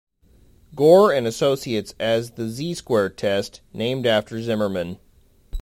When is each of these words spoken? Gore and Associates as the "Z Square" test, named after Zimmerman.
Gore 0.75 1.13
and 1.13 1.27
Associates 1.27 1.93
as 1.99 2.31
the 2.31 2.49
"Z 2.49 2.73
Square" 2.73 3.09
test, 3.09 3.61
named 3.71 4.07
after 4.07 4.41
Zimmerman. 4.41 4.97